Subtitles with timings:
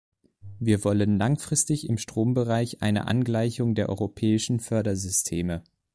[0.57, 5.61] Wir wollen langfristig im Strombereich eine Angleichung der europäischen Fördersysteme.